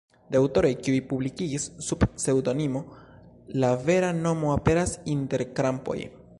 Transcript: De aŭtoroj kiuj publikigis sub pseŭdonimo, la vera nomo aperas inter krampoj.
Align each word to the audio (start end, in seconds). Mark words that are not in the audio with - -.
De 0.35 0.37
aŭtoroj 0.37 0.69
kiuj 0.85 1.01
publikigis 1.11 1.67
sub 1.89 2.07
pseŭdonimo, 2.15 2.83
la 3.65 3.71
vera 3.91 4.13
nomo 4.25 4.53
aperas 4.57 4.99
inter 5.17 5.49
krampoj. 5.61 5.99